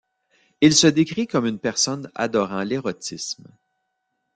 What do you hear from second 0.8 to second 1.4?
décrit